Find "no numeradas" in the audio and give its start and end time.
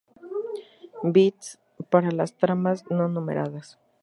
2.89-3.77